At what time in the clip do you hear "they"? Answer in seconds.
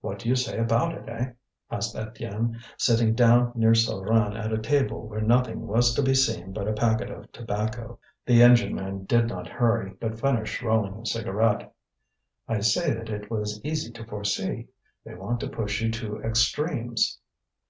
15.04-15.14